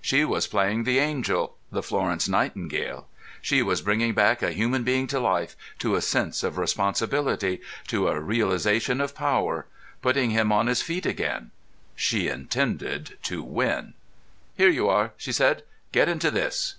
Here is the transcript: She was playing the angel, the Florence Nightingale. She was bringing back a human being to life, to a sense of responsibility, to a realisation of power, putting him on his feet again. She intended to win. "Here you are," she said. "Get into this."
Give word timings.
She 0.00 0.24
was 0.24 0.46
playing 0.46 0.84
the 0.84 1.00
angel, 1.00 1.56
the 1.72 1.82
Florence 1.82 2.28
Nightingale. 2.28 3.08
She 3.40 3.62
was 3.62 3.82
bringing 3.82 4.12
back 4.14 4.40
a 4.40 4.52
human 4.52 4.84
being 4.84 5.08
to 5.08 5.18
life, 5.18 5.56
to 5.80 5.96
a 5.96 6.00
sense 6.00 6.44
of 6.44 6.56
responsibility, 6.56 7.60
to 7.88 8.06
a 8.06 8.20
realisation 8.20 9.00
of 9.00 9.12
power, 9.16 9.66
putting 10.00 10.30
him 10.30 10.52
on 10.52 10.68
his 10.68 10.82
feet 10.82 11.04
again. 11.04 11.50
She 11.96 12.28
intended 12.28 13.18
to 13.24 13.42
win. 13.42 13.94
"Here 14.56 14.70
you 14.70 14.88
are," 14.88 15.14
she 15.16 15.32
said. 15.32 15.64
"Get 15.90 16.08
into 16.08 16.30
this." 16.30 16.76